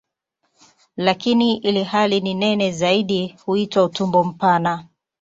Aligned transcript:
Lakini 0.97 1.57
ilhali 1.57 2.19
ni 2.21 2.33
nene 2.33 2.71
zaidi 2.71 3.35
huitwa 3.45 3.83
"utumbo 3.83 4.23
mpana". 4.23 4.85